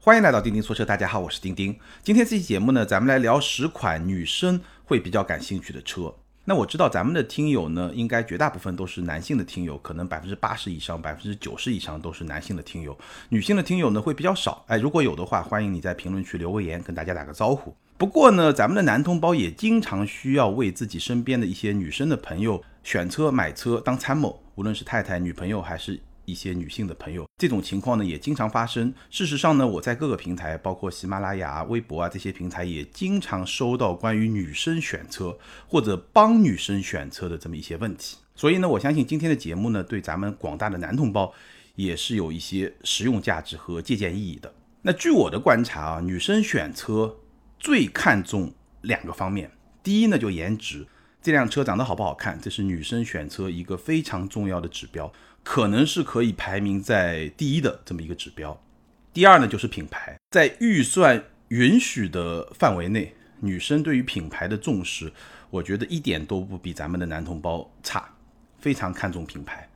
[0.00, 1.76] 欢迎来到钉钉说车，大家好，我是钉钉。
[2.04, 6.14] 今天这期节目呢，咱们来聊十款女生会比较感兴趣的车。
[6.44, 12.96] 那我知道咱们的听友呢，应该绝大部分都是男性的听友，可能百分之八十以上、百分之九十以上都是男性的听友，
[13.28, 14.64] 女性的听友呢会比较少。
[14.68, 17.74] 哎，如果有的话，欢迎你在评论区留个言，跟大家打个招呼。
[17.98, 26.00] 不过呢，咱们的男同胞也经常需要为自己身边的一些女生的朋友选车、买车当参谋，无论是太太、女朋友还是。
[26.28, 28.92] 一些女性的朋友，这种情况呢也经常发生。
[29.08, 38.18] 事实上呢，我在各个平台，包括喜马拉雅、微博啊这些平台，也经常收到关于女生选车或者帮女生选车的这么一些问题。
[38.34, 41.32] 所以呢，我相信今天的节目呢，对咱们广大的男同胞
[41.76, 44.52] 也是有一些实用价值和借鉴意义的。
[44.82, 47.16] 那据我的观察啊，女生选车
[47.58, 48.52] 最看重
[48.82, 49.50] 两个方面，
[49.82, 50.86] 第一呢就颜值，
[51.22, 55.10] 这辆车长得好不好看，这是女生选车一个非常重要的指标。
[55.50, 58.62] 可能是可以排名在第一的这么一个指标。
[59.14, 65.10] 第二呢，就是品牌，在预算允许的范围内，女生对于品牌的重视，
[65.48, 68.10] 我觉得一点都不比咱们的男同胞差，
[68.58, 69.66] 非常看重品牌。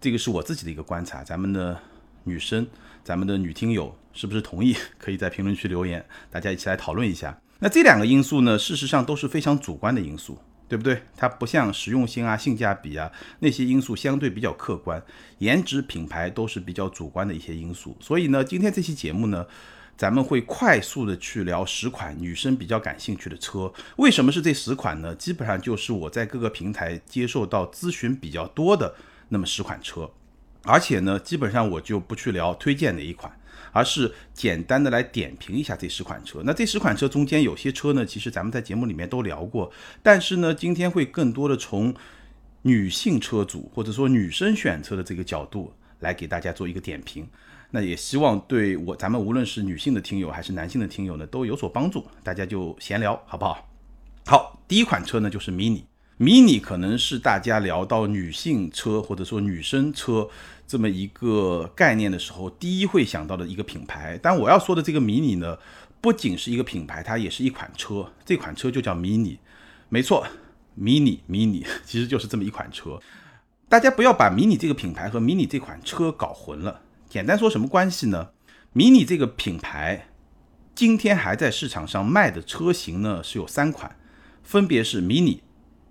[0.00, 1.22] 这个是我自己的一个观察。
[1.22, 1.78] 咱们的
[2.24, 2.66] 女生，
[3.04, 4.74] 咱们的女听友是不是同意？
[4.96, 7.38] 可以在评论区留言，大家一起来讨论一下。
[7.58, 10.38] 那这两个因素呢，事实上都是非常主观的因素。
[10.68, 11.02] 对不对？
[11.16, 15.02] 它不像实用性啊、性价比啊那些因素相对比较客观，
[15.38, 17.96] 颜值、品牌都是比较主观的一些因素。
[18.00, 19.46] 所以呢，今天这期节目呢，
[19.96, 23.72] 咱们会快速的去聊十款女生比较感兴趣的车。
[23.96, 25.14] 为什么是这十款呢？
[25.14, 28.94] 基本上就是我在各个平台接受到咨询比较多的
[29.30, 30.10] 那么十款车，
[30.64, 33.32] 而且呢，基本上我就不去聊推荐哪一款。
[33.78, 36.42] 而是简单的来点评一下这十款车。
[36.44, 39.70] 那这十款车中间有些车呢，其实咱们在节目里面都聊过，
[40.02, 41.94] 但是呢，今天会更多的从
[42.62, 47.24] 女性车主或者说女生选车的这个角度来给大家做一个点评。
[47.70, 52.04] 那也希望对我咱们无论是女性的听友还是男性的听友呢都有所帮助。
[52.24, 53.70] 大家就闲聊好不好？
[54.26, 55.84] 好，第一款车呢就是 Mini。
[56.18, 60.28] Mini 可能是大家聊到女性车或者说女生车
[60.66, 64.18] 这么一个概念的时候，第一会想到的一个品牌。
[64.20, 65.56] 但我要说的这个 Mini 呢，
[66.00, 68.10] 不仅是一个品牌，它也是一款车。
[68.24, 69.38] 这款车就叫 Mini，
[69.88, 70.26] 没错
[70.76, 72.98] ，Mini Mini 其实就是这么一款车。
[73.68, 76.80] 大家不要把 Mini 这个品牌和 Mini 这款车搞混了。
[77.08, 78.30] 简单说什么关系呢
[78.74, 80.08] ？Mini 这个品牌
[80.74, 83.96] 今天还在市场上卖的车型呢是有三款，
[84.42, 85.42] 分别是 Mini。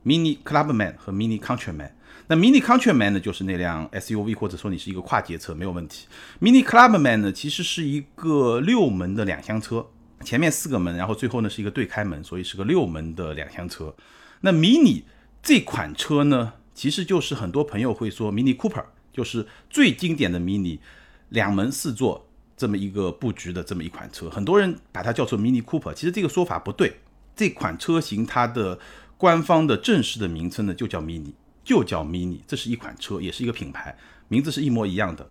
[0.07, 1.91] Mini Clubman 和 Mini Countryman，
[2.28, 6.07] 那 Mini Countryman 呢，就是那辆 SUV，或者说你是一个跨界车，没有问题。
[6.40, 9.85] Mini Clubman 呢，其实是一个六门的两厢车，
[10.23, 13.94] 前面四个门，然后最后呢是一个对开门，所以是个六门的两厢车。
[14.40, 15.03] 那 Mini
[15.44, 20.79] 这款车呢，其实就是很多朋友会说 Mini Cooper，就是最经典的 Mini
[21.28, 27.01] 两门四座这么一个布局的这么一款车，很多人把它叫做 Mini Cooper，其实这个说法不对，
[27.35, 28.79] 这款车型它的。
[29.18, 31.34] 官方的正式的名称呢，就叫 Mini，
[31.64, 33.98] 就叫 Mini，这是一款车，也是一个品牌，
[34.28, 35.30] 名字是一模一样的。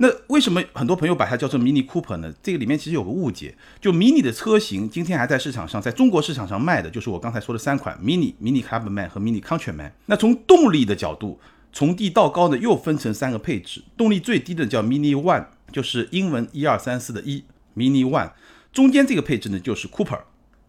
[0.00, 2.32] 那为什么很多朋友把它叫做 Mini Cooper 呢？
[2.42, 9.90] 这个里面其实有个误解，就 Mini 的车型今天还在市场上，在中国市场上卖的就是我刚才说的三款 Mini、Mini Clubman 和 Mini Countryman。
[10.06, 11.40] 那从动力的角度，
[11.72, 17.44] 从低到高呢，又分成三个配置，动力最低的叫 Mini One，就是英文一二三四的一
[17.76, 18.30] Mini One，
[18.72, 20.20] 中间这个配置呢就是 Cooper，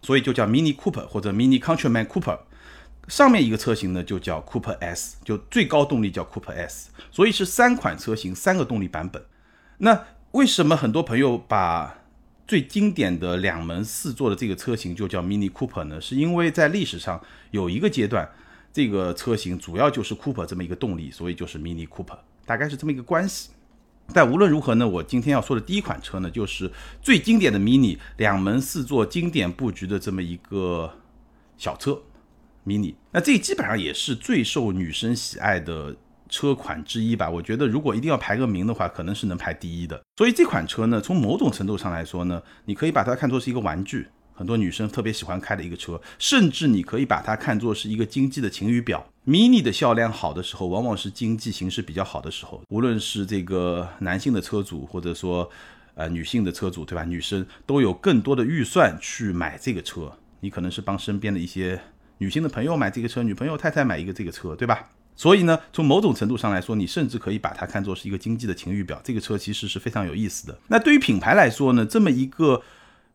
[0.02, 2.40] 所以就叫 Mini Cooper 或者 Mini Countryman Cooper。
[3.10, 9.22] 上面一个车型呢，就叫 Cooper S，就最高动力叫 Cooper S，所以是三款车型，三个动力版本。
[9.80, 12.02] 那为什么很多朋友把
[12.48, 16.00] 最经典的两门四座的这个车型就叫 Mini Cooper 呢？
[16.00, 18.30] 是因为在历史上有一个阶段，
[18.72, 23.50] 这个车型主要就是 Cooper 这么一个动力，所以就是 Mini Cooper，大概是这么一个关系。
[24.14, 26.72] 但无论如何呢，我今天要说的第一款车呢，就是
[27.02, 30.94] 最经典的 Mini 两门四座经典布局的这么一个
[31.58, 32.00] 小车。
[32.70, 35.96] mini，那这基本上也是最受女生喜爱的
[36.30, 37.28] 车款之一吧。
[37.28, 40.00] 我觉得如果一定要排个名的话，可能是能排第一的。
[40.18, 49.04] 所以这款车呢，从某种程度上来说呢，你可以把它看作是一个玩具，很多女生特别喜欢开的一个车，甚至你可以把它看作是一个经济的晴雨表。
[49.26, 55.50] mini 的销量好的时候，往往是经济形势比较好的时候，无论是这个男性的车主，或者说
[55.96, 57.04] 呃女性的车主，对吧？
[57.04, 60.12] 女生都有更多的预算去买这个车。
[60.42, 61.82] 你可能是帮身边的一些。
[62.20, 64.90] 女性的朋友买这个车，女朋友太太买一个这个车，对吧？
[65.16, 69.02] 所以呢，从某种程度上来说，你甚至可以把它看作是一个经济的晴雨表。
[69.04, 70.58] 这个车其实是非常有意思的。
[70.68, 72.62] 那对于品牌来说呢，这么一个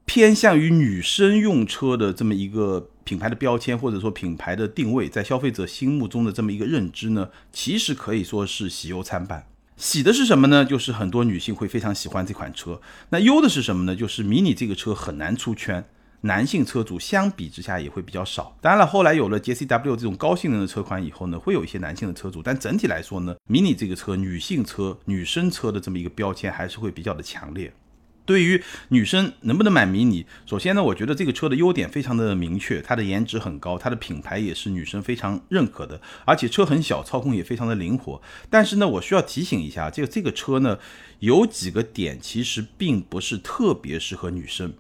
[0.05, 9.47] 偏向于女生用车的这么一个品牌的标签，或者说品牌的定位，在消费者心目中的这么一个认知呢，其实可以说是喜忧参半。
[9.77, 10.65] 喜的是什么呢？
[10.65, 12.81] 就是很多女性会非常喜欢这款车。
[13.09, 13.97] 那忧的是什么呢？
[13.97, 15.85] 就是迷你这个车很难出圈，
[16.25, 18.56] 男性车主相比之下也会比较少。
[18.62, 27.71] 当然了，后来有了 JCW 这种高性能的车款以后呢，会有一些男性的车主，但整体来说呢，，Mini 这个车女性车、女生车的这么一个标签还是会比较的强烈。
[28.25, 38.23] 对于女生能不能买迷你，首先呢，我觉得这个车的优点非常的明确，它的颜值很高，它的品牌也是女生非常认可的，而且车很小，操控也非常的灵活。
[38.49, 40.79] 但是呢，我需要提醒一下，这个这个车呢，
[41.19, 44.73] 有几个点其实并不是特别适合女生。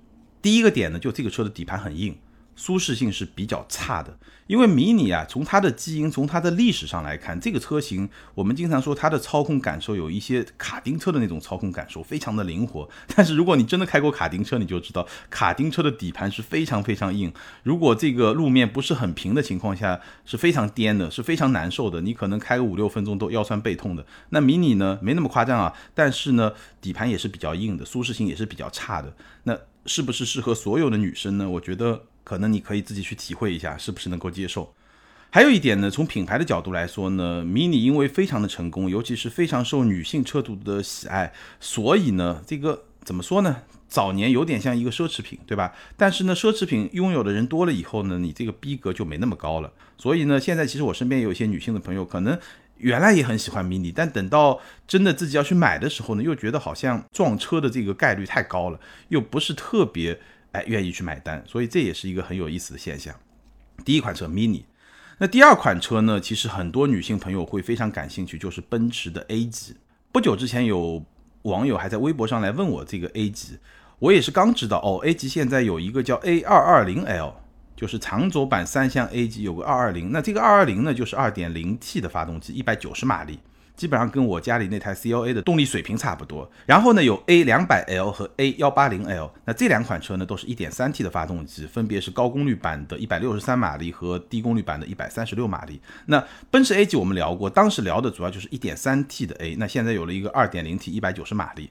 [0.44, 2.14] 第一个点呢，就这个车的底盘很硬。
[2.54, 12.88] 舒适性是比较差的，因为迷你啊，从它的基因，从它的历史上来看，这个车型我们经常说它的操控感受有一些卡丁车的那种操控感受，非常的灵活。
[13.16, 17.32] 但是如果你真的开过卡丁车，你就知道卡丁车的底盘是非常非常硬，
[17.64, 24.06] 如果这个路面不是很平的情况下，是非常颠的，是非常难受的，你可能开个五六分钟都腰酸背痛的。
[24.28, 29.16] 那迷你呢，没那么夸张啊，但是呢，底盘也是比较硬的，舒适性也是比较差的。
[29.42, 31.48] 那是不是适合所有的女生呢？
[31.48, 32.04] 我觉得。
[32.24, 34.72] 可能你可以自己去体会一下，是不是能够接受。
[35.28, 43.58] 还有一点呢，从品牌的角度来说呢，mini 因为非常的成功，尤其是非常受女性车主的喜爱，所以呢，这个怎么说呢？
[43.86, 45.74] 早年有点像一个奢侈品，对吧？
[45.98, 49.70] 但是呢，奢侈品拥有的人多了以后呢，你这个逼格就没那么高了。
[49.98, 52.38] 所以呢，现在其实我身边有一些女性的朋友，可能
[52.78, 58.78] 原来也很喜欢 mini，但等到真的自己要去买的时候呢，又觉得好像撞车的这个概率太高了，
[59.08, 60.20] 又不是特别。
[60.54, 63.12] 哎，愿意去买单，所以这也是一个很有意思的现象。
[63.84, 64.62] 第一款车 Mini，
[65.18, 66.20] 那第二款车呢？
[66.20, 69.74] 其实很多女性朋友会非常感兴趣，就是奔驰的 A 级。
[70.12, 71.04] 不久之前有
[71.42, 73.58] 网友还在微博上来问我这个 A 级，
[73.98, 77.34] 我也是刚知道哦，A 级现在有一个叫 A 二二零 L，
[77.76, 83.38] 就是长轴版三厢 A 级有个二二零，那这个二二零呢，就是二点零 T 的发动机，一百九十马力。
[83.76, 86.48] 基本上跟我家里那台 CLA 的动力水平差不多。
[86.64, 95.80] 然后呢，有 A 两百 L 和 A 幺八零 L，那这两款车呢，都是一点三 T 的发动机，分别是高功率版的一百六十三马力和低功率版的一百三十六马力。
[96.06, 101.70] 那奔驰 A 级我们聊过，当时聊的主要就是一点三 T 的 A，那现在有了一个二点零 T 一百九十马力，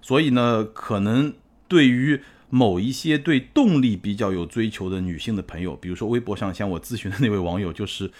[0.00, 1.34] 所以呢，可能
[1.66, 8.10] 对于某一些对动力比较有追求的女性的朋友，比如说微博上向我咨询的那位网友，就是。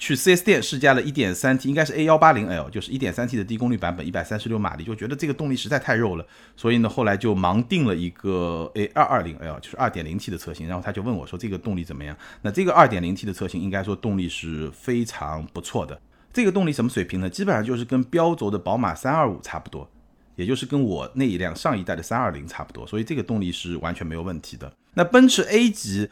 [0.00, 6.24] 去 4S 店试驾了 1.3T，应该是 A180L，就是 1.3T 的低功率版本，136马力，就觉得这个动力实在太肉了，
[6.56, 10.68] 所以呢，后来就盲定了一个 A220L，就是 2.0T 的车型。
[10.68, 16.00] 然后他就问我说：“这个动力怎么样？”那这个 2.0T 的车型应该说动力是非常不错的。
[16.32, 17.28] 这个动力什么水平呢？
[17.28, 19.90] 基本上就是跟标轴的宝马325差不多，
[20.38, 24.72] 也就是跟我那一辆上一代的320差不多，所以这个动力是完全没有问题的。
[24.94, 26.08] 那奔驰 A 级。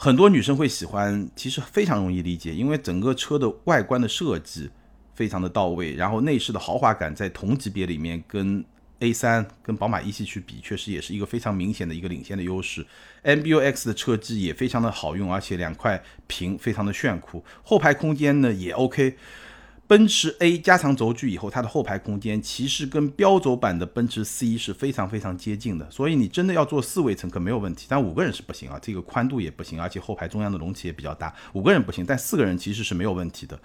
[0.00, 4.70] 很多女生会喜欢，其实非常容易理解，因为整个车的外观的设计
[5.12, 8.64] 非常的到位，然后内饰的豪华感在同级别里面跟
[9.00, 12.86] A3、跟宝马一系去比，确实也是一个非常明显的一个领先的优势。
[13.24, 19.16] MBUX 的车机也非常的好用，而且两块屏非常的炫酷，后排空间呢也 OK。
[19.88, 33.58] 奔驰 A 加长轴距以后，它的后排空间其实跟标轴版的奔驰 C 是非常非常接近的，所以你真的要坐四位乘客没有问题，但五个人是不行啊，这个宽度也不行，而且后排中央的容器也比较大，五个人不行，但四个人其实是没有问题的。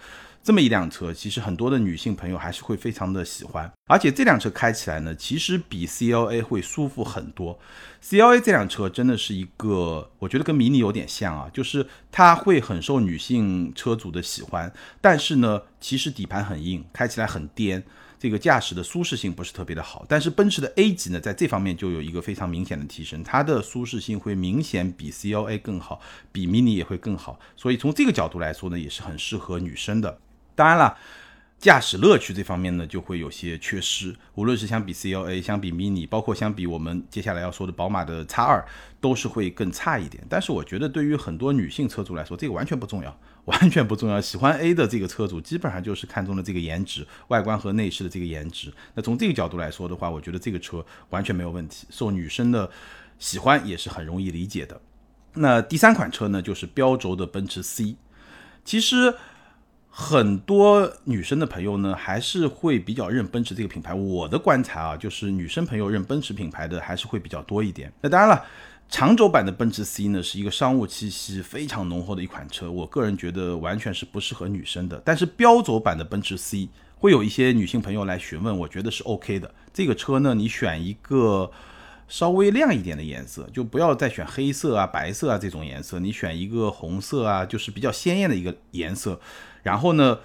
[0.43, 7.57] 这么一辆车，其实很多的女性朋友还是会非常的喜欢，而且这辆车开起来呢，其实比 CLA 会舒服很多。
[8.03, 14.69] CLA 这辆车真的是一个，我觉得跟迷你有点像啊，就是它会很受女性车主的喜欢，
[14.99, 17.81] 但是呢，其实底盘很硬，开起来很颠，
[18.19, 20.05] 这个驾驶的舒适性不是特别的好。
[20.09, 26.01] 但是奔驰的 A 级呢，在这方面就有一个非常明显的提升，它的舒适性会明显比 CLA 更好，
[26.33, 30.19] 比迷你也会更好，所以从这个角度来说呢，也是很适合女生的。
[30.55, 30.97] 当然了，
[31.59, 34.13] 驾驶乐趣这方面呢，就会有些缺失。
[34.35, 38.65] 无论是相比 CLA，相比 Mini，包括相比我们接下来要说的宝马的 X 二，
[38.99, 40.21] 都是会更差一点。
[40.29, 44.19] 但是我觉得，对于很多女性车主来说，这个完全不重要， 完全不重要。
[44.19, 48.73] 喜欢 A 的这个车主，基本上就是看中了这个颜值，外观和内饰的这个颜值。
[48.93, 52.69] 那从这个角度来说的话，我觉得这个车完全没有问题，受女生的
[53.19, 54.81] 喜欢也是很容易理解的。
[55.35, 57.95] 那第三款车呢，就是标轴的奔驰 C，
[58.65, 59.15] 其实。
[59.95, 63.93] 很多女生的朋友呢，还是会比较认奔驰这个品牌。
[63.93, 67.93] 我的观察啊，就是女生朋友认奔驰品牌的还是会比较多一点。
[68.01, 68.43] 那当然了，
[68.89, 74.99] 长轴版的奔驰 C 呢，是一个商务气息非常浓厚的一款车，我个人觉得完全是不适合女生的。
[75.05, 79.53] 但是标轴版的奔驰 C 会有一些女性朋友来询问，我觉得是 OK 的。
[79.71, 81.51] 这个车呢，你选一个
[82.07, 89.21] 稍微亮一点的颜色，就不要再选黑色啊、白色啊这种颜色，你选一个红色啊，就是比较鲜艳的一个颜色。
[89.63, 90.19] 然后呢，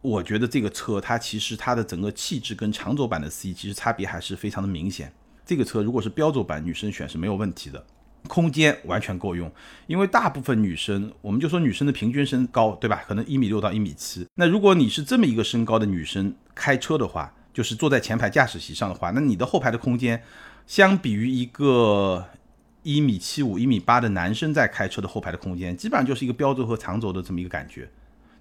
[0.00, 5.12] 我觉得这个车它其实它的整个气质跟长轴版的 C 其实差别还是非常的明显。
[5.44, 7.84] 这个车如果是标轴版，女生选是没有问题的，
[8.28, 9.50] 空间完全够用。
[9.88, 13.02] 因为大部分女生，我们就说女生的平均身高，对吧？
[13.06, 14.26] 可能一米六到一米七。
[14.36, 20.22] 那如果你是这么一个身高的女生开车的话，就是坐在前排驾驶席上的话，那你的后排的空间，
[20.66, 22.24] 相比于一个
[22.84, 27.90] 一米七五、一米八的男生在开车的后排的空间，基本上就是一个标轴和长轴的这么一个感觉。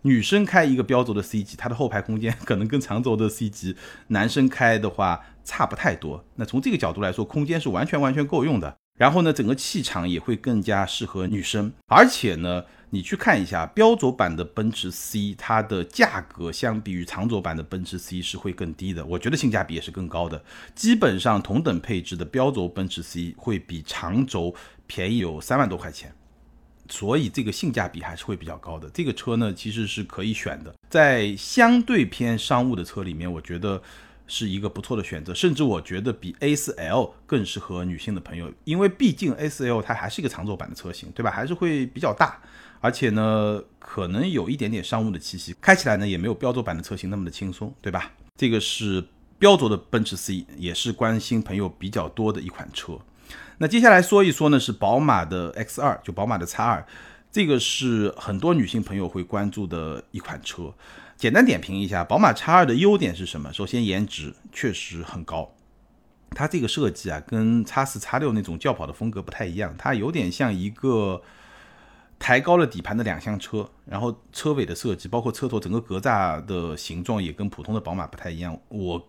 [0.03, 3.75] 女生开一个标轴的 C 级，它的后排空间可能跟长轴的 C 级
[4.07, 6.23] 男生开的话差不太多。
[6.35, 8.77] 那从这个角度来说，空间是完全完全够用的。
[8.97, 11.71] 然后呢，整个气场也会更加适合女生。
[11.87, 19.03] 而且呢，你去看一下标轴版的奔驰 C，它的价格相比于长轴版的奔驰 C 是会更低的。
[19.05, 20.43] 我觉得性价比也是更高的。
[20.75, 24.53] 基本上同等配置的标轴奔驰 C 会比长轴
[24.85, 26.13] 便宜有三万多块钱。
[26.91, 28.89] 所以这个性价比还是会比较高的。
[28.93, 33.81] 这个车呢，其实是可以选的，在相对偏商务的车里面，我觉得
[34.27, 35.33] 是一个不错的选择。
[35.33, 41.31] 甚至我觉得比 A4L 更适合女性的朋友，因为毕竟 A4L 它还是一个长轴版的车型，对吧？
[41.31, 42.41] 还是会比较大，
[42.81, 48.11] 而且呢，可能有一点点商务的气息，开起来呢也没有标轴版的车型那么的轻松，对吧？
[48.35, 49.01] 这个是
[49.39, 52.99] 标轴的奔驰 C，也是关心朋友比较多的一款车。
[53.61, 56.83] 那接下来说一说呢，是宝马的 X2，就宝马的 X2，
[57.31, 60.73] 这个是很多女性朋友会关注的一款车。
[61.15, 63.53] 简单点评一下，宝马 X2 的优点是什么？
[63.53, 65.53] 首先，颜值确实很高，
[66.31, 71.21] 它这个设计啊，跟 X4、X6 那种轿跑的风格不太一样，它有点像一个
[72.17, 78.59] 抬高了底盘的两厢车，然后车尾的设计，包括车头整个格栅的形状也跟普通的宝马不太一样。
[78.69, 79.07] 我。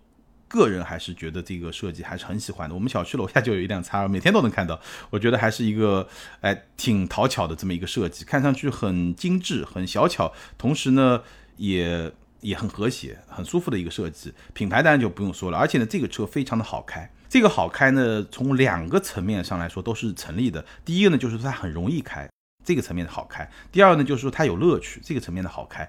[0.53, 2.75] 个人还是觉得这个设计还是很喜欢的。
[2.75, 4.79] 我们小区楼下就有一辆叉二，每天都能看到。
[5.09, 6.07] 我觉得还是一个
[6.43, 11.23] 哎挺讨巧的这么一个设计，看上去很精致、很小巧，同时呢
[11.57, 14.35] 也也很和谐、很舒服的一个设计。
[14.53, 17.11] 品牌当然就不用说了，而且呢这个车非常的好开。
[17.31, 20.63] 这个好开呢从两个层面上来说都是成立的。
[20.85, 22.29] 第一个呢就是它很容易开，
[22.63, 25.89] 这个层面的好开；第二呢就是说它有乐趣，这个层面的好开。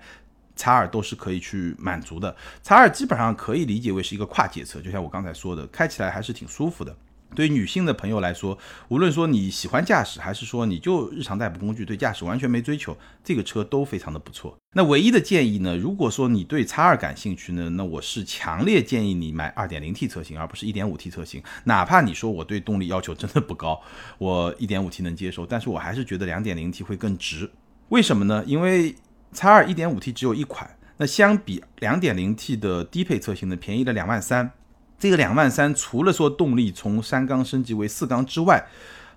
[0.55, 6.95] 叉二都是可以去满足的，叉二基本上可以理解为是一个跨界车，就像我刚才说的，开起来还是挺舒服的。
[7.35, 8.55] 对于女性的朋友来说，
[8.89, 14.55] 无论说你喜欢驾驶，还是说你就日常代步工具，对驾驶完全没追求，这个车都非常的不错。
[14.75, 21.41] 那唯一的建议呢，如果说你对叉二感兴趣呢，那我是强烈建议你买 2.0T 车型，而不是 1.5T 车型。
[21.63, 23.81] 哪怕你说我对动力要求真的不高，
[24.19, 27.49] 我 1.5T 能接受，但是我还是觉得 2.0T 会更值。
[27.89, 28.43] 为什么呢？
[28.45, 28.95] 因为
[29.33, 34.51] 叉二 1.5T 只有一款，那相比 2.0T 的低配车型呢，便宜了两万三。
[34.99, 38.67] 这个两万三，除了说动力从三缸升级为四缸之外，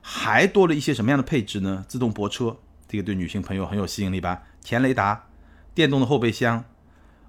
[0.00, 1.84] 还多了一些什么样的配置呢？
[1.86, 2.56] 自动泊车，
[2.88, 4.42] 这个对女性朋友很有吸引力吧？
[4.60, 5.26] 前雷达、
[5.74, 6.64] 电动的后备箱、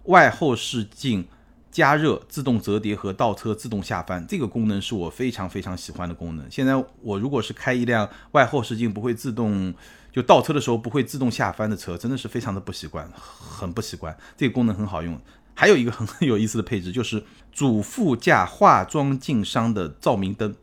[0.06, 1.28] 外后视镜
[1.70, 6.50] 加热、自动折叠和倒车自动下翻，这个功能是我非常非常喜欢的功能。
[6.50, 9.74] 现在我如果是开一辆外后视镜不会自动。
[10.18, 14.18] 就倒车的时候不会自动下翻的车，真的是非常的不习惯，很不习惯。
[14.36, 15.22] 这个功能很好用。
[15.54, 20.56] 还有一个很 有意思的配置，就是主副驾化妆镜上的照明灯。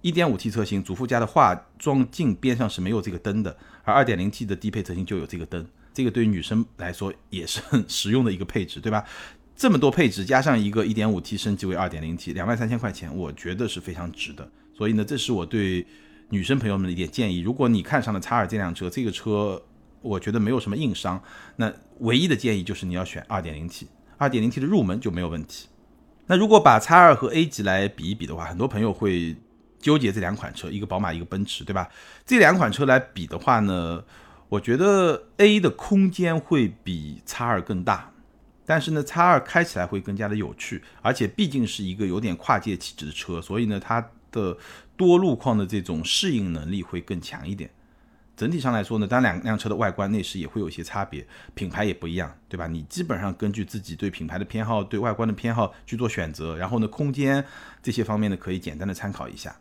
[0.00, 5.64] 一点五 T 车型主副驾的化妆镜边上是没有这个灯的，而二点零 T 的低配车型就有这个灯。
[5.94, 9.04] 这个对于女生来说也是很 实用的一个配置，对吧？
[9.54, 14.50] 这么多配置加上一个一点五 T 升级为二点零 T，两万三千块钱，我觉得是非常值的。
[14.76, 15.86] 所以呢，这是我对。
[16.32, 19.62] 女生朋友们的一点建议，如果你看上了叉二这辆车，这个车
[20.00, 21.22] 我觉得没有什么硬伤，
[21.56, 25.68] 那唯一的建议就是你要选 2.0T，2.0T 的入门就没有问题。
[26.26, 29.36] 那如果把叉二和 A 级来比一比的话，很多朋友会
[29.78, 31.86] 纠结这两款车，一个宝马，一个奔驰，对吧？
[32.24, 34.02] 这两款车来比的话呢，
[34.48, 38.10] 我觉得 A 的空间会比叉二更大，
[38.64, 44.56] 但是呢，叉二开起来会更加的有趣，而且毕竟是一个有点跨界气质的车，所以呢，它的
[44.96, 47.70] 多路况的这种适应能力会更强一点。
[48.34, 52.66] 整体上来说呢，当然两辆车的外观内饰也会有一些差别，品牌也不一样，对吧？
[52.66, 57.44] 你基本上根据自己对品牌的偏好、对外观的偏好去做选择，然后呢，空间
[57.82, 59.54] 这些方面呢，可以简单的参考一下。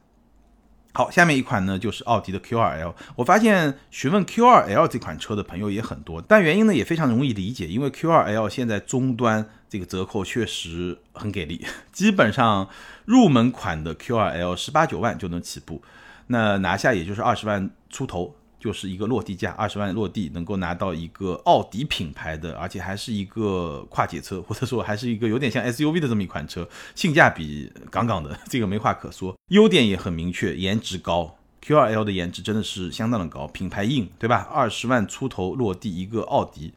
[0.94, 2.94] 好，下面一款呢就是奥迪的 Q2L。
[3.16, 12.68] 我发现询问 Q2L 这款车的朋友也很多，但原因呢也非常容易理解，因为 Q2L 现在终端这个折扣确实很给力，基本上
[13.06, 15.82] 入门款的 Q2L 十八九万就能起步，
[16.28, 18.36] 那拿下也就是二十万出头。
[18.62, 29.36] 就是一个落地价，二十万落地能够拿到一个奥迪品牌的，而且还是一个跨界车， 或者说还是一个有点像 SUV 的这么一款车，性价比杠杠的， 这个没话可说。
[29.48, 34.48] 优点也很明确，颜值高，Q2L 的颜值真的是相当的高，品牌硬，对吧？
[34.52, 36.72] 二十万出头落地一个奥迪，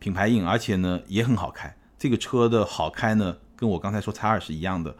[0.00, 4.96] 品牌硬，而且呢也很好开，这个车的好开呢，跟我刚才说叉二是一样的。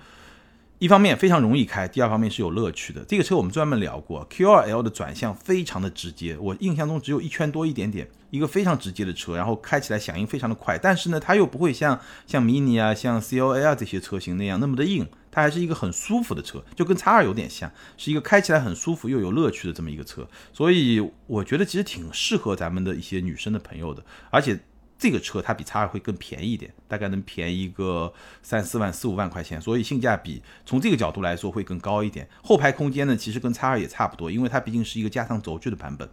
[0.78, 3.04] 一方面非常容易开，第二方面是有乐趣的。
[3.08, 10.78] 这个车我们专门聊过，Q2L 的转向非常的直接，我印象中只有一圈多一点点，一个非常直接的车，然后开起来响应非常的快。
[10.78, 20.28] 但是呢，它又不会像像 Mini 啊、像 CLA 啊这些车型那样那么的硬，它还是一个很舒服的车，就跟叉二有点像，是一个开起来很舒服又有乐趣的这么一个车。
[20.52, 24.60] 所以我觉得其实挺适合咱们的一些女生的朋友的，而且。
[24.98, 28.12] 这个车它比叉二会更便宜一点，大概能便宜个
[28.42, 32.28] 三四万、四五万块钱，所以性价比从这个角度来说会更高一点。
[32.42, 36.08] 后排空间呢，其实跟叉二也差不多，因为它毕竟是一个加长轴距的版本。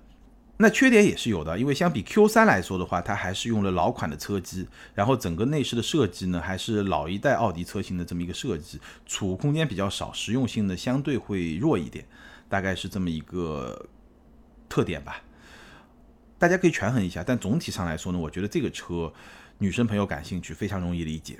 [0.57, 12.05] 那缺点也是有的，因为相比 Q 三来说的话，它还是用了老款的车机，然后整个内饰的设计呢，还是老一代奥迪车型的这么一个设计，储物空间比较少，实用性呢相对会弱一点，
[12.47, 13.87] 大概是这么一个
[14.69, 15.21] 特点吧。
[16.45, 19.11] 大家可以权衡一下，但总体上来说呢，我觉得这个车
[19.57, 21.39] 女生朋友感兴趣，非常容易理解。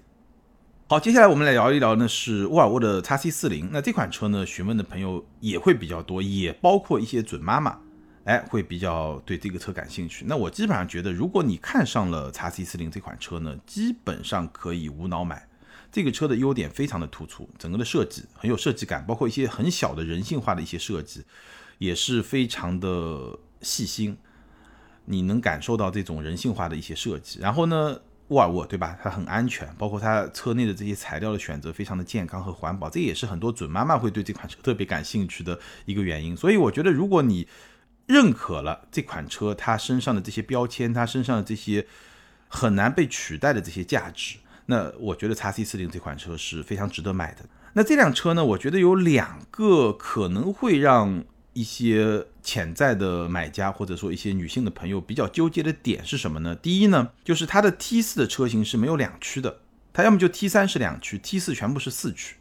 [0.87, 3.69] 好，接下来我们来聊一聊呢，是沃尔沃的 x C 四零。
[3.71, 7.77] 那这款车呢，询问的朋友也会比较多，也包括一些准妈妈，
[8.23, 10.25] 哎，会比较对这个车感兴趣。
[10.27, 15.47] 那我基本上觉得，如果你看上了 x C 四零这款车呢，基本上可以无脑买。
[15.91, 21.23] 这个车的优点非常的突出，整个的设计很有设计感，包括一些很小的人性化的一些设计，
[21.77, 24.17] 也是非常的细心。
[25.05, 28.97] 你能感受到这种人性化的一些设计，然后呢，沃尔沃对吧？
[29.03, 36.35] 它很安全，包括它车内的这些材料的选择非常的健康和环保，这也是很多准妈妈会对这款车特别感兴趣的一个原因。
[36.35, 37.47] 所以我觉得，如果你
[38.07, 41.85] 认可了这款车它身上的这些标签，它身上的这些
[42.47, 47.45] 很难被取代的这些价值，那我觉得叉 C 四零这款车是非常值得买的。
[47.73, 51.23] 那这辆车呢，我觉得有两个可能会让。
[51.55, 56.53] 一些潜在的买家或者说一些女性的朋友比较纠结的点是什么呢？
[56.53, 59.61] 第一呢，就是它的 T 四的车型是没有两驱的，
[59.93, 62.35] 它要么就 T 三是两驱，T 四全部是四驱。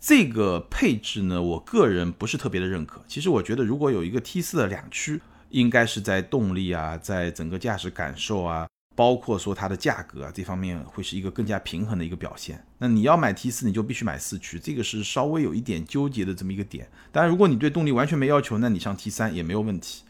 [0.00, 3.02] 这个配置呢，我个人不是特别的认可。
[3.06, 8.66] 其实我觉得如果有一个 T 四的两驱，应该是在动力啊，在整个驾驶感受啊。
[8.96, 12.64] 包括说它的价格啊，这方面会是一个更加平衡的一个表现。
[12.78, 16.88] 那你要买 T 四，你就必须买四驱，这个是稍微有一点纠结的这么一个点。
[17.12, 20.02] 当然，如果你对动力完全没要求，那你上 T 三也没有问题。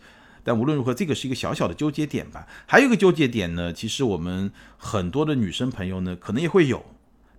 [0.45, 2.47] 但无论如何，这个是一个小小的纠结点吧。
[2.67, 6.85] 还有一个纠结点呢，其实我们很多的女生朋友呢，可能也会有。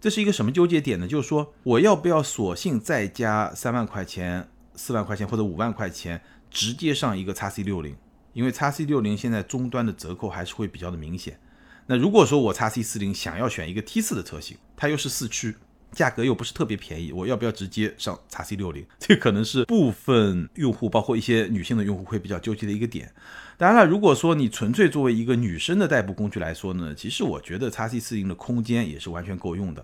[0.02, 1.08] 这是一个什么纠结点呢？
[1.08, 7.96] 就是说，我要不要索性再加三万块钱、四万块钱或者五万块钱，直接上一个叉 C 六零？
[8.38, 11.40] 因为叉 C 六零现在终端的折扣还是会比较的明显。
[11.88, 15.56] 那如果说我叉 C 四零想要选一个 T 四的车型，它又是四驱，
[15.92, 18.86] 价格又不是特别便宜，我要不要直接上叉 C 六零？
[19.00, 23.12] 这可能是部分用户，包括一些女性的用户会比较纠结的一个点。
[23.58, 29.84] 当然了，如果说你纯粹作为一个女生的代步工具来说呢，其实我觉得叉 C 四零的空间也是完全够用的，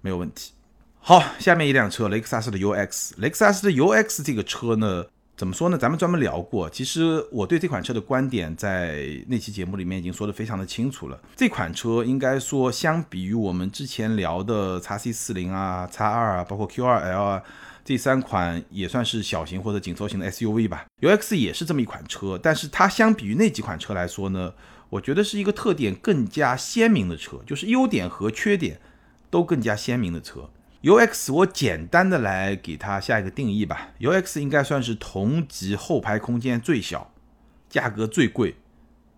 [0.00, 0.52] 没有问题。
[0.98, 5.04] 好，下面一辆车，雷克萨斯的 UX，雷克萨斯的 UX 这个车呢？
[5.42, 5.76] 怎么说呢？
[5.76, 6.70] 咱们专门聊过。
[6.70, 11.20] 其实我对这款车的观点，在那期节目里面已经说得非常的清楚了。
[11.34, 17.42] 这款车应该说，相比于我们之前聊的 x C 四零啊、x 二啊，包括 Q 二 L 啊，
[17.84, 20.86] 这三款也算是小型或者紧凑型的 SUV 吧。
[21.00, 24.54] UX 也是这么一款车，但是它相比于那几款车来说呢，
[24.90, 28.80] 我觉得是一个特点更加鲜明的车，就是优点和缺点
[29.28, 30.48] 都更加鲜明的车。
[30.82, 33.92] UX，我简单的来给它下一个定义吧。
[34.00, 37.12] UX 应该算是同级后排空间最小、
[37.68, 38.56] 价格最贵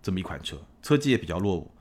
[0.03, 1.71] 这么一款车，车机也比较落伍。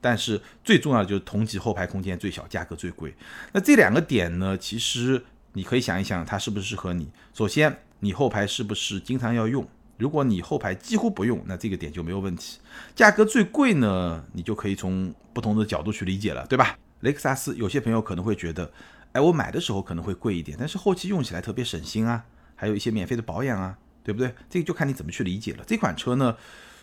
[0.00, 3.12] 但是最重要的就是同级后排空间最小、价格最贵。
[3.50, 7.10] 那这两个点呢，其实你可以想一想，它是不是适合你？
[7.34, 9.66] 首先，你后排是不是经常要用？
[9.98, 12.60] 如果你后排几乎不用，那这个点就没有问题。
[12.94, 16.78] 价格最贵呢，你就可以从不同的角度去理解了，对吧？
[17.00, 18.70] 雷克萨斯，有些朋友可能会觉得。
[19.16, 22.22] 哎，我买的时候可能会贵一点，但是后期用起来特别省心啊，
[22.54, 24.34] 还有一些免费的保养啊，对不对？
[24.50, 25.64] 这个就看你怎么去理解了。
[25.66, 26.36] 这款车呢，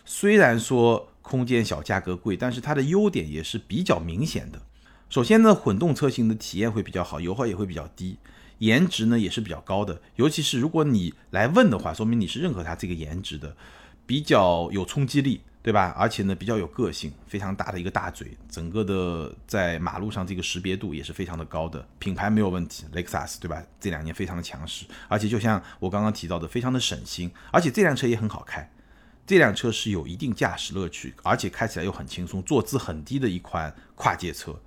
[0.04, 4.60] 虽然说空间小、价格贵，但是它的优点也是比较明显的。
[5.08, 8.18] 首先呢，混动车型的体验会比较好，油耗也会比较低，
[8.58, 10.02] 颜值呢也是比较高的。
[10.16, 13.56] 尤其是如果你来问的话，说明你是认可它这个颜值的，
[14.06, 15.42] 比较有冲击力。
[15.64, 15.94] 对吧？
[15.96, 21.82] 而且呢，比较有个性，非常大的一个大嘴，整个的在马路上这个识别度也是非常的高的。
[21.98, 23.64] 品牌没有问题，雷克萨斯，对吧？
[23.80, 28.70] 这两年非常的强势，而且就像我刚刚提到的，非常的省心，而且这辆车也很好开。
[29.26, 34.60] 这辆车是有一定驾驶乐趣，而且开起来又很轻松，坐姿很低的一款跨界车。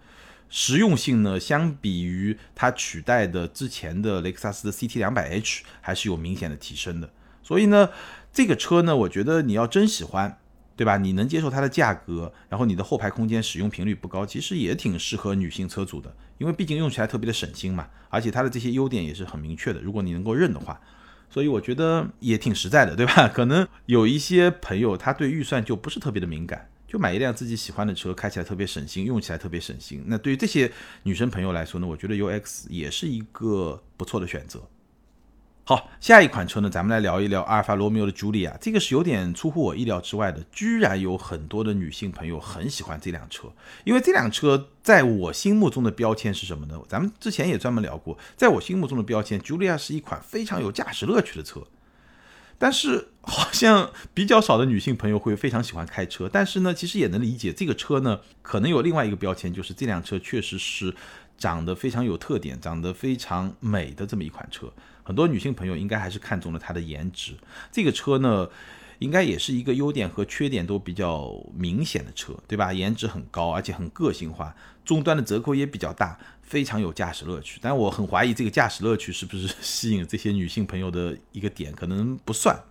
[0.50, 7.14] 实用性呢，相比于它取代的之前的雷克萨斯的 CT 两百 H 还是有明显的提升的。
[7.44, 7.92] 所以呢，
[8.34, 10.40] 这个车呢，我觉得你要真喜欢。
[10.78, 10.96] 对吧？
[10.98, 20.80] 你能接受它的价格，然后你的后排空间使用频率不高，其实也挺适合女性车主的，因为毕竟用起来特别的省心嘛，而且它的这些优点也是很明确的，如果你能够认的话，
[21.30, 23.28] 所以我觉得也挺实在的，对吧？
[23.34, 30.04] 可能有一些朋友他对预算就不是特别的敏感，就买一辆自己喜欢的车，开起来特别省心，用起来特别省心。
[30.06, 30.72] 那对于这些
[31.04, 34.62] 女生朋友来说呢，我觉得 UX 也是一个不错的选择。
[35.70, 38.58] 好，下一款车呢，咱们来聊一聊阿尔法罗密欧的茱莉亚。
[38.62, 43.50] 这个是有点出乎我意料之外的，居然有很多的女性朋友很喜欢这辆车。
[43.84, 46.80] 因为这辆车在我心目中的标签是什么呢？
[46.88, 51.62] 咱们之前也专门聊过，在我心目中的标签，茱莉亚是一款非常有驾驶乐趣的车。
[52.58, 56.30] 但是好像比较少的女性朋友会非常喜欢开车。
[56.32, 60.96] 但是呢，其实也能理解，这个车呢，可能有另外一个标签，就是这辆车确实是
[61.38, 64.72] 长得非常有特点、长得非常美的这么一款车。
[65.08, 67.34] 很多女性朋友应该还是看中了它的颜值。
[67.72, 68.50] 这个车呢，
[69.00, 72.74] 应该也是一个优点和缺点都比较明显的车，对吧？
[72.74, 77.58] 颜值很高，而且很个性化，终端的折扣也比较大，非常有驾驶乐趣。
[77.62, 82.62] 但我很怀疑这个驾驶乐趣是不是吸引这些女性朋友的一个点，可能不算。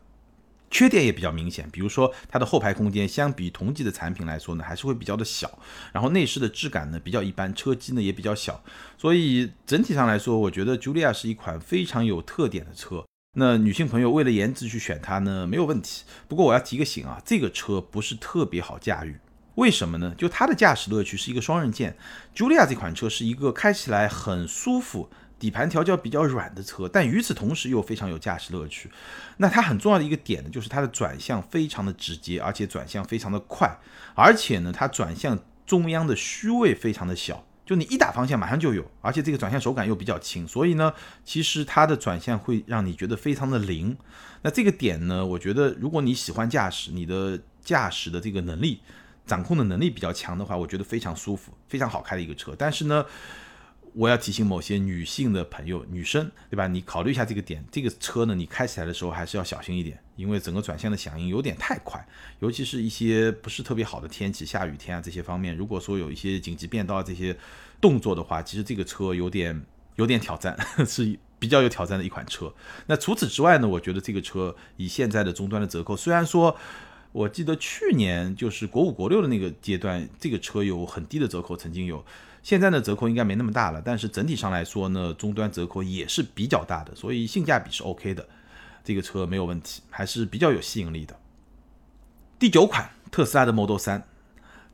[0.70, 5.59] 缺点也比较明显，比如说它的后排空间相比同级的产品来说呢，还是会比较的小，
[5.92, 8.62] 然后内饰的质感呢比较一般，车机呢也比较小，
[8.98, 13.05] 所以整体上来说，我觉得 Julia 是一款非常有特点的车。
[13.38, 16.05] 那女性朋友为了颜值去选它呢，没有问题。
[16.26, 19.16] 不过我要提个醒啊，这个车不是特别好驾驭，
[19.57, 20.14] 为什么呢？
[20.18, 21.96] 就它的驾驶乐趣是一个双刃剑。
[22.35, 25.11] Julia 这款车是一个开起来很舒服。
[25.38, 28.90] 底盘调教比较软的车，但与此同时又非常有驾驶乐趣。
[29.37, 33.79] 那它很重要的一个点呢，就是它的转向非常的直接，而且转向非常的快，
[34.14, 40.92] 而且呢，它转向中央的虚位非常的小，就你一打方向马上就有，而且这个转向手感又比较轻，所以呢，
[41.25, 43.96] 其实它的转向会让你觉得非常的灵。
[44.42, 48.81] 那这个点呢，我觉得如果你喜欢驾驶，你的驾驶的这个能力、
[49.27, 52.55] 掌控的能力比较强的话，我觉得非常舒服、非常好开的一个车。
[52.57, 53.05] 但是呢，
[53.96, 56.66] 我要提醒某些女性的朋友，女生，对吧？
[56.66, 62.06] 你考虑一下这个点，这个车呢，你开起来的时候还是要小心一点，因为整个转向的响应有点太快，
[62.40, 67.35] 尤其是一些不是特别好的天气，下雨天啊这些方面，如果说有一些紧急变道这些
[67.80, 70.54] 动作的话，其实这个车有点有点挑战，
[70.87, 72.52] 是比较有挑战的一款车。
[72.88, 76.54] 那除此之外呢，我觉得这个车以现在的终端的折扣，虽然说
[77.12, 82.04] 我记得去年就是国五国六的那个阶段，这个车有很低的折扣，曾经有。
[82.46, 88.24] 现在的折扣应该没那么大了，但是整体上来说呢，终端折扣也是比较大的，所以性价比是 OK 的，
[88.85, 91.18] 这个车没有问题，还是比较有吸引力的。
[92.38, 94.00] 第九款特斯拉的 Model 3，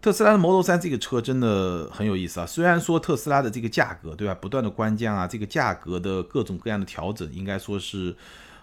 [0.02, 2.46] 特斯拉的 Model 3这个车真的很有意思啊。
[2.46, 8.14] 虽然说特斯拉的这个价格，对吧，不断的关降啊，这个价格的各种各样的调整，应该说是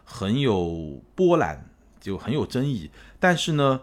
[0.03, 1.67] 很有波澜，
[1.99, 3.81] 就很有争议，但是呢。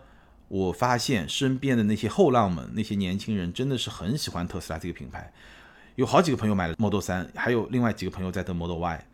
[0.48, 5.32] 我发现身边的那些后浪们，那些年轻人真的是很喜欢特斯拉这个品牌，
[5.96, 9.06] 有好几个朋友买了 Model 3，还有另外几个朋友在等 Model Y。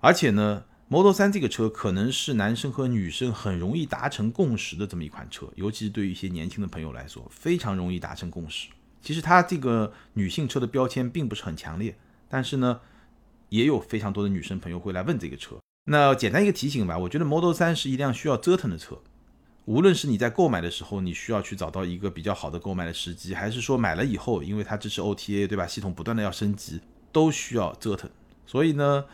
[0.00, 8.68] 而且呢，Model 3这个车可能是男生和女生很容易达成共识的这么一款车，尤其是对于一些年轻的朋友来说，非常容易达成共识。
[9.00, 11.96] 其实它这个女性车的标签并不是很强烈，
[12.28, 12.80] 但是呢，
[13.48, 15.56] 也有非常多的女生朋友会来问这个车。
[15.84, 19.00] 那简单一个提醒吧，我觉得 Model 3是一辆需要折腾的车。
[19.68, 25.66] 无论是你在购买的时候，你需要去找到一个比较好的购买的时机，还是说买了以后，因为它支持 OTA，对吧？
[25.66, 26.80] 系统不断的要升级，
[27.12, 28.08] 都需要折腾。
[28.46, 29.04] 所以呢，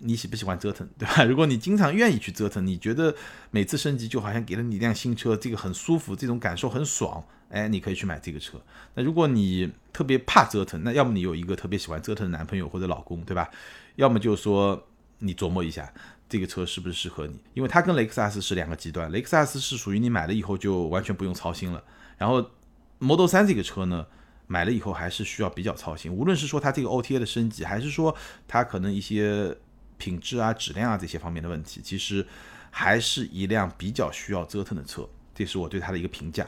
[0.00, 1.24] 你喜不喜欢折腾，对吧？
[1.24, 3.16] 如果你经常愿意去折腾，你觉得
[3.50, 8.60] 每次升级就好像给了你一辆新车，这个很舒服，这种感受很爽，哎，你可以去买这个车。
[8.94, 13.48] 那如果你特别怕折腾，那要么你有一个特别喜欢折腾的男朋友或者老公，对吧？
[13.96, 14.86] 要么就是说
[15.20, 15.90] 你琢磨一下。
[16.28, 17.34] 这个车是不是适合你？
[17.54, 21.82] 因为它跟雷克萨斯是两个极端，雷克萨斯是属于你买了以后就完全不用操心了。
[22.18, 22.50] 然后
[22.98, 24.06] Model 3这个车呢，
[24.46, 26.12] 买了以后还是需要比较操心。
[26.12, 28.14] 无论是说它这个 OTA 的升级，还是说
[28.46, 29.56] 它可能一些
[29.96, 32.26] 品质啊、质量啊这些方面的问题，其实
[32.70, 35.08] 还是一辆比较需要折腾的车。
[35.34, 36.46] 这是我对它的一个评价，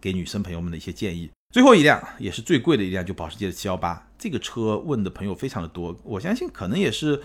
[0.00, 1.28] 给女生朋友们的一些建议。
[1.52, 3.98] 最后一辆也是最贵的一辆，就保时捷的718。
[4.16, 7.20] 这个车问的朋友非常的多，我相信可能也是。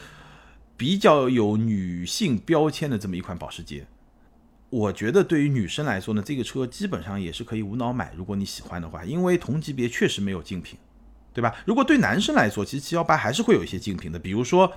[0.77, 3.87] 比较有女性标签的这么一款保时捷，
[4.69, 10.77] 我觉得对于女生来说呢，这个车基本上也是可以无脑买，如果你喜欢的话，因为同级别确实没有竞品，
[11.33, 11.55] 对吧？
[11.65, 14.71] 如果对男生来说，其实七幺八还是会有一些竞品的，比如说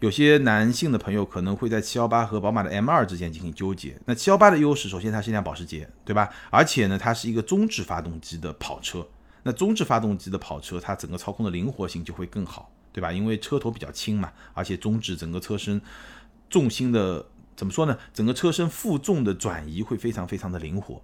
[0.00, 3.96] 有些男性的朋友可能会在七幺八和宝马的 M 二之间进行纠结。
[4.06, 6.30] 那七幺八的优势，首先它是一辆保时捷，对吧？
[6.50, 9.06] 而且呢，它是一个中置发动机的跑车，
[9.42, 12.70] 那中置发动机的跑车，它整个操控的灵活性就会更好。
[12.94, 13.12] 对吧？
[13.12, 15.82] 因为车头比较轻嘛，而且中置整个车身
[16.48, 17.26] 重心的
[17.56, 17.98] 怎么说呢？
[18.14, 21.02] 整个车身负重的转移会非常非常的灵活。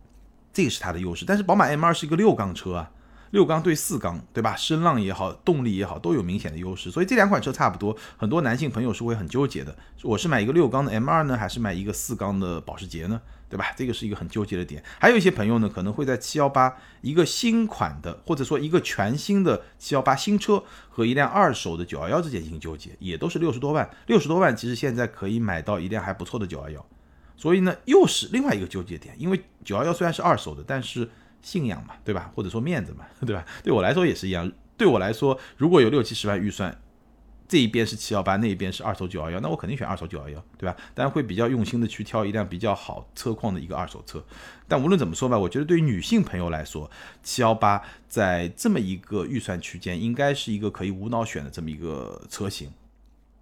[0.53, 1.25] 这个是它的优势。
[1.25, 2.91] 但是宝马 M2 是一个六缸车啊。
[3.31, 4.57] 六缸对四缸，对吧？
[4.57, 6.91] 声浪也好，动力也好，都有明显的优势。
[6.91, 9.77] 所以这两款车差不多，很多男性朋友是会很纠结的。
[10.03, 13.21] 我是买一个六缸的 M2 呢，还是买一个四缸的保时捷呢？
[13.49, 13.67] 对吧？
[13.77, 14.81] 这个是一个很纠结的点。
[15.01, 23.91] 还有一些朋友呢，可能会在七幺八一个新款的，或者说一个全新的七幺八新车和一辆二手的九幺幺之间进行纠结，也都是六十多万。
[24.07, 26.87] 六十多万其实现在可以买到一辆还不错的九幺幺，
[27.37, 29.17] 所以呢，又是另外一个纠结点。
[29.19, 31.11] 因为九幺幺虽然是二手的，但是
[31.43, 32.31] 信仰嘛，对吧？
[32.35, 33.45] 或者说面子嘛， 对吧？
[33.63, 34.51] 对我来说也是一样。
[34.77, 36.81] 对我来说，如果有六七十万预算，
[37.47, 40.75] 这一边是七幺八，那一边是二手九幺幺，那我肯定选二手九幺幺，对吧？
[40.95, 44.25] 当然会比较用心的去挑一辆比较好车况的一个二手车。
[44.69, 46.91] 但无论怎么说吧，我觉得对于女性朋友来说，
[47.23, 52.71] 七幺八在这么一个预算区间，应该是一个可以无脑选的这么一个车型。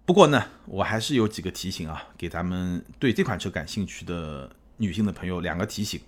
[0.05, 6.01] 不过呢，我还是有几个提醒啊，给咱们对这款车感兴趣的女性的朋友两个提醒。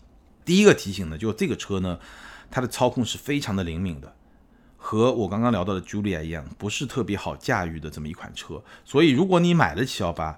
[0.51, 1.97] 第一个提醒呢，就这个车呢，
[2.49, 4.13] 它的操控是非常的灵敏的，
[4.75, 8.61] 和我刚刚聊到的 Julia 一样，不是特别好驾驭的这么一款车。
[8.83, 10.37] 所以如果你买了七幺八，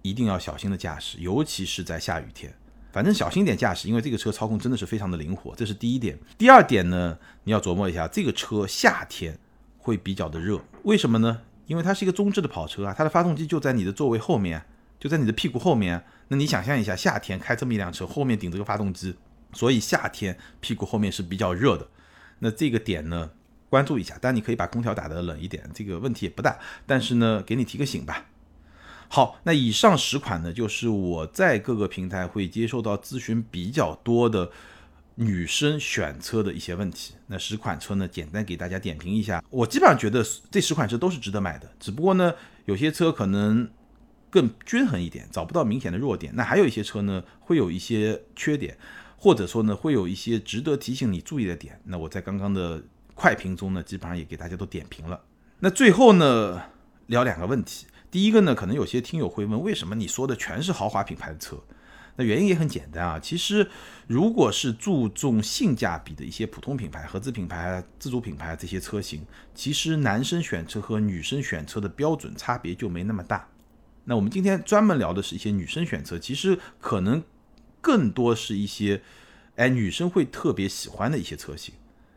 [0.00, 2.50] 一定要小心的驾驶，尤其是在下雨天。
[2.90, 6.18] 反正小心点驾驶，因为这个车操控真的是非常的灵活，这是第一点。
[6.38, 9.38] 第二点呢，你要琢磨一下，这个车夏天
[9.76, 11.42] 会比较的热，为什么呢？
[11.66, 14.64] 因为它是一个中置的跑车啊，它的发动机就在你的座位后面，
[14.98, 16.02] 就在你的屁股后面。
[16.28, 19.14] 那你想象一下，夏天开这么一辆车，后面顶着个发动机。
[19.52, 21.88] 所以夏天屁股后面是比较热的，
[22.38, 23.30] 那这个点呢，
[23.68, 24.16] 关注一下。
[24.18, 26.58] 当然你可以把空调打得冷一点，这个问题也不大。
[26.86, 28.26] 但是呢，给你提个醒吧。
[29.08, 34.52] 好，那以上十款呢，就是我在各个平台会接受到咨询比较多的
[35.16, 37.14] 女生选车的一些问题。
[37.26, 39.42] 那十款车呢，简单给大家点评一下。
[39.50, 42.32] 我基本上觉得这十款车都是值得买的，只不过呢，
[42.66, 43.68] 有些车可能
[44.30, 46.32] 更均衡一点，找不到明显的弱点。
[46.36, 48.78] 那还有一些车呢，会有一些缺点。
[49.22, 51.78] 或者说呢，会有一些值得提醒你注意的点。
[51.84, 52.82] 那我在刚刚的
[53.14, 55.20] 快评中呢，基本上也给大家都点评了。
[55.58, 56.62] 那最后呢，
[57.08, 57.86] 聊两个问题。
[58.10, 61.62] 第一个呢，可能有些听友会问，为什么你说的全是豪华品牌的车？
[62.16, 63.68] 那原因也很简单啊，其实
[64.06, 73.46] 如果是注重性价比的一些普通品牌、合资品牌、自主品牌这些车型，其实男生选车和女生选车的标准差别就没那么大。
[74.04, 77.22] 那我们今天专门聊的是一些女生选车，其实可能。
[77.80, 79.00] 更多是一些，
[79.56, 81.74] 哎，女生会特别喜欢的一些车型，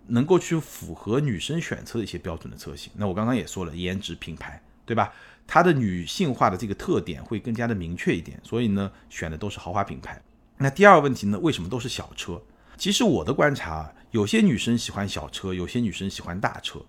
[0.08, 2.91] 能够去符合女生选车的一些标准的车型。
[2.95, 5.13] 那我刚刚也说了，颜值品牌，对吧？
[5.45, 10.21] 它的女性化的这个特点会更加的明确一点，所以呢，选的都是豪华品牌。
[10.58, 12.41] 那第二个问题呢，为什么都是小车？
[12.78, 16.80] 其实我的观察，有些女生喜欢小车，有些女生喜欢大车，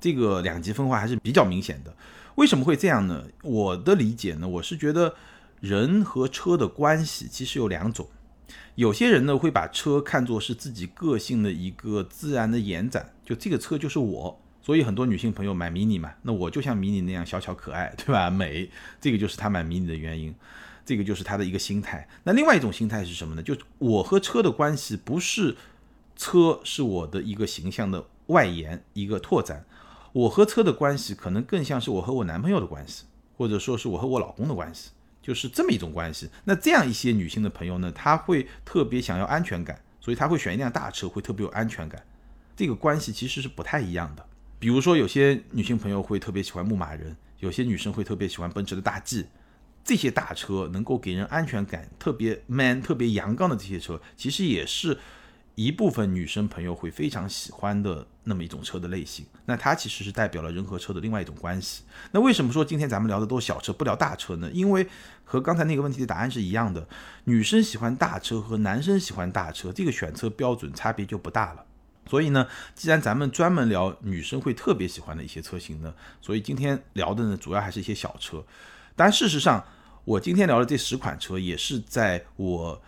[0.00, 1.94] 这个两极分化还是比较明显的。
[2.36, 3.24] 为什么会这样呢？
[3.42, 5.14] 我的理解呢，我是觉得
[5.60, 8.08] 人和车的关系其实有两种。
[8.74, 18.28] 有些人呢会把车看作是自己个性的一个自然的延展，就这个车就是我，所以很多女性朋友买 mini 嘛，那我就像 mini 那样小巧可爱，对吧？
[18.28, 18.68] 美，
[19.00, 20.34] 这个就是她买 mini 的原因，
[20.84, 22.08] 这个就是她的一个心态。
[22.24, 23.42] 那另外一种心态是什么呢？
[23.42, 25.56] 就我和车的关系不是
[26.14, 29.64] 车是我的一个形象的外延一个拓展，
[30.12, 33.04] 我和车的关系可能更像是我和我男朋友的关系，
[33.36, 34.90] 或者说是我和我老公的关系。
[35.26, 36.30] 就是这么一种关系。
[36.44, 42.00] 那这样一些女性的朋友呢，她会特别想要安全感，所以她会选一辆大车，会特别有安全感。
[42.54, 44.24] 这个关系其实是不太一样的。
[44.60, 49.26] 比如说，有些女性朋友会特别喜欢牧马人，有些女生会特别喜欢奔驰的大 G，
[49.82, 54.96] 这些大车能够给人安全感、特别 man、特别阳刚的这些车，其实也是。
[55.56, 61.82] 一部分女生朋友会非常喜欢的那么一种车的类型，那它其实是代表了人和车的另外一种关系。
[62.12, 64.50] 那为什么说今天咱们聊的都是小车，不聊大车呢？
[64.52, 64.86] 因为
[65.24, 66.86] 和刚才那个问题的答案是一样的，
[67.24, 71.64] 女生喜欢大车和男生喜欢大车，这个选车标准差别就不大了。
[72.06, 78.44] 所以呢，既然咱们专门聊女生会特别喜欢的一些车型呢，所以今天聊的呢，主要还是一些小车。
[78.94, 79.64] 但事实上，
[80.04, 82.82] 我今天聊的这十款车也是在我。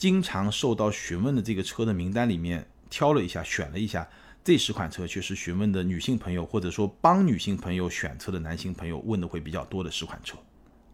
[0.00, 4.08] 经常受到询问的这个车的名单里面挑了一下，选了一下
[4.42, 10.38] 这十款车，确实询问的女性朋友或者说帮女性朋友选车的男性朋友问的会比较多的十款车。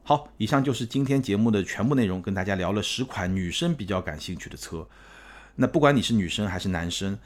[0.03, 4.85] 好，以上就是今天节目的全部内容，跟大家聊了十款女生比较感兴趣的车。
[5.55, 7.17] 那不管你是女生还是男生，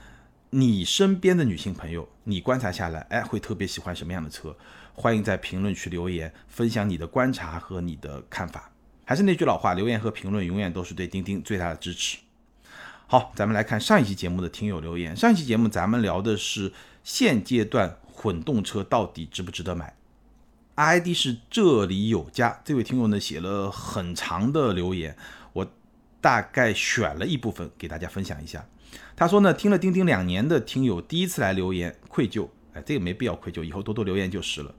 [0.51, 4.55] 你身边的女性朋友，你观察下来，哎，会特别喜欢什么样的车？
[4.93, 8.71] 欢迎在评论区留言，分享你的观察和你的看法。
[9.11, 12.16] 还是那句老话，留言和评论永远都是对钉钉最大的支持。
[13.09, 15.16] 好，咱们来看上一期节目的听友留言。
[15.16, 19.96] 上一期节目咱们聊的是现阶段混动车到底值不值得买
[20.77, 25.16] ？ID 是这里有家，这位听友呢写了很长的留言，
[25.55, 25.68] 我
[26.20, 28.64] 大概选了一部分给大家分享一下。
[29.16, 34.73] 他说呢，听了钉钉两年的听友第一次来留言，愧疚，哎，这个没必要愧疚，以后多多留言就是了。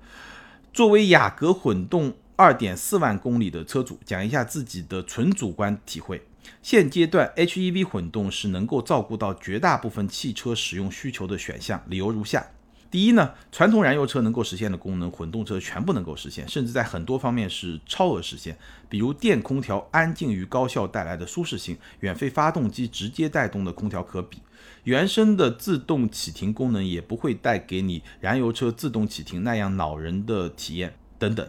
[0.71, 6.19] 作为雅阁混动二点四万公里的车主，讲一下自己的纯主观体会。
[6.63, 12.43] 现阶段 HEV 混动是能够照顾到绝大部分汽车使用需求的选项，理由如下。
[12.89, 18.57] 第一呢，传统燃油车能够实现的功能，混动车全部能够实现，甚至在很多方面是超额实现。
[18.89, 24.39] 比如电空调安静与高效带来的舒适性，远非发动机直接带动的空调可比。
[24.85, 31.47] 原生的自动启停功能也不会带给你燃油车自动启停那样恼人的体验等等。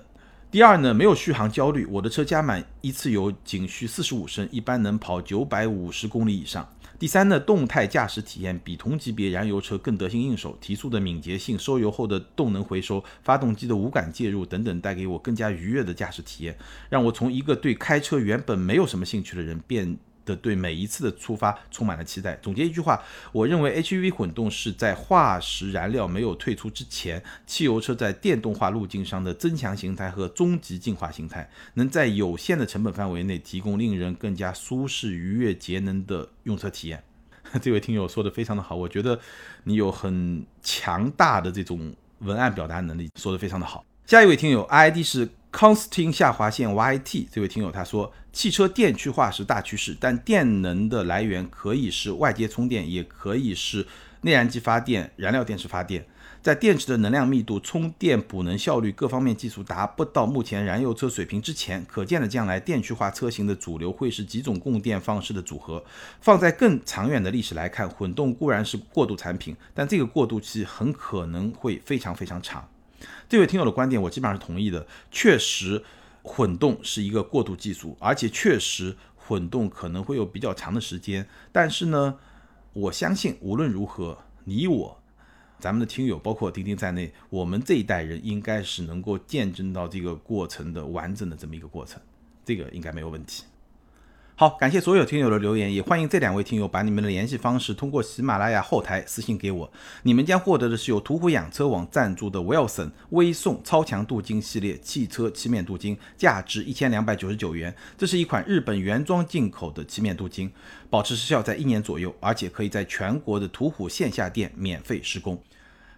[0.52, 6.68] 第二呢，没有续航焦虑，我的车加满一次油仅需四十五升，一般能跑九百五十公里以上。
[6.98, 16.54] 第三呢，动态驾驶体验比同级别燃油车更得心应手，提速的敏捷性、收油后的动能回收、发动机的无感介入等等，带给我更加愉悦的驾驶体验，
[16.90, 19.96] 让我从一个对开车原本没有什么兴趣的人变。
[20.24, 22.38] 的对每一次的出发充满了期待。
[22.42, 37.02] 总结一句话，我认为 H E V 混动是在化石燃料没有退出之前，汽油车在电动化路径上的增强形态和终极进化形态，能在有限的成本范围内提供令人更加舒适、愉悦、节能的用车体验。
[37.60, 39.18] 这位听友说的非常的好，我觉得
[39.64, 43.84] 你有很强大的这种文案表达能力，说的非常的好。
[44.06, 45.28] 下一位听友 I D 是。
[45.52, 53.86] 康斯汀下划线 YT 这位听友他说，汽车电气化是大趋势，但电能的来源可以是外接充电，也可以是
[54.22, 56.04] 内燃机发电、燃料电池发电。
[56.40, 65.84] 在电池的能量密度、充电补能效率各方面技术达不到目前燃油车水平之前，可见的将来电气化车型的主流会是几种供电方式的组合。
[66.20, 72.66] 放在更长远的历史来看，混动固然是过渡产品，但这个过渡期很可能会非常非常长。
[73.28, 75.82] 这位听友的观点我基本上是同意的，确实
[76.22, 81.26] 混动是一个过渡技术，而且确实混动可能会有比较长的时间。
[81.50, 82.18] 但是呢，
[82.72, 85.02] 我相信无论如何，你我，
[85.58, 92.00] 咱们的听友，包括丁丁在内，我们这一代人应该是能够见证到这个过程的完整的这么一个过程，
[92.44, 93.44] 这个应该没有问题。
[94.34, 99.70] 好，感谢所有听友的留言，也欢迎这两位听友把你们的联系方式通过喜马拉雅后台私信给我。
[100.02, 107.72] 你们将获得的是由途虎养车网赞助的 Wilson 微送超强镀金系列汽车漆面镀金，价值一千两百九十九元。
[107.96, 110.50] 这是一款日本原装进口的漆面镀金，
[110.88, 115.40] 保持时效在一年左右，而且可以在全国的途虎线下店免费施工。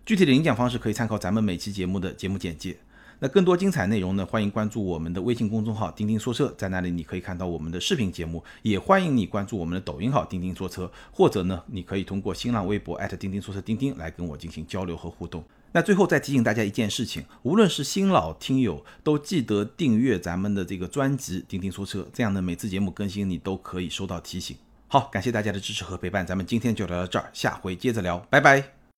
[0.05, 2.77] 具体的领奖方式可以参考咱们每期节目的节目简介。
[3.21, 4.27] 那更多精彩内容呢？
[4.27, 8.43] 欢迎关注我们的微信公众号“钉钉说车”，在那里你可以看到我们的视频节目。
[8.63, 15.45] 也欢迎你关注我们的抖音号“钉钉说车”，或者呢，你可以通过新浪微博钉钉说车钉钉来跟我进行交流和互动。
[15.73, 24.57] 那最后再提醒大家一件事情：无论是新老听友，都记得订阅咱们的这个专辑“钉钉说车”，这样呢，每次节目更新你都可以收到提醒。
[24.87, 28.74] 好，感谢大家的支持和陪伴，咱们今天就聊到这儿，下回接着聊，拜拜。